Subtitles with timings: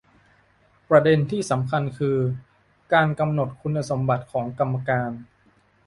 [0.89, 2.17] ประเด็นที่สำคัญคือ
[2.93, 5.11] การกำหนดคุณสมบัติของกรรมการ